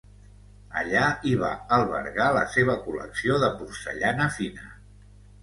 [0.79, 4.69] Allà hi va albergar la seva col·lecció de porcellana fina.